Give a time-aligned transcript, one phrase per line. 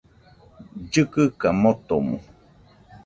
[0.83, 2.17] Llɨkɨka motomo